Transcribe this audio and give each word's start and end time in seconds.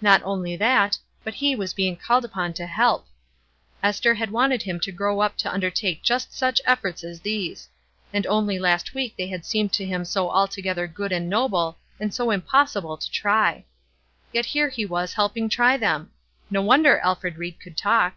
Not 0.00 0.22
only 0.24 0.56
that, 0.56 0.96
but 1.22 1.34
he 1.34 1.54
was 1.54 1.74
being 1.74 1.96
called 1.96 2.24
upon 2.24 2.54
to 2.54 2.64
help. 2.66 3.06
Ester 3.82 4.14
had 4.14 4.30
wanted 4.30 4.62
him 4.62 4.80
to 4.80 4.90
grow 4.90 5.20
up 5.20 5.36
to 5.36 5.52
undertake 5.52 6.02
just 6.02 6.32
such 6.34 6.62
efforts 6.64 7.04
as 7.04 7.20
these; 7.20 7.68
and 8.10 8.26
only 8.26 8.58
last 8.58 8.94
week 8.94 9.14
they 9.18 9.26
had 9.26 9.44
seemed 9.44 9.74
to 9.74 9.84
him 9.84 10.06
so 10.06 10.30
altogether 10.30 10.86
good 10.86 11.12
and 11.12 11.28
noble 11.28 11.76
and 12.00 12.14
so 12.14 12.30
impossible 12.30 12.96
to 12.96 13.10
try. 13.10 13.66
Yet 14.32 14.46
here 14.46 14.70
he 14.70 14.86
was 14.86 15.12
helping 15.12 15.46
try 15.50 15.76
them! 15.76 16.10
No 16.48 16.62
wonder 16.62 16.98
Alfred 17.00 17.36
Ried 17.36 17.60
could 17.60 17.76
talk. 17.76 18.16